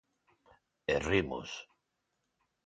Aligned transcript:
E 0.93 0.95
rimos. 1.09 1.49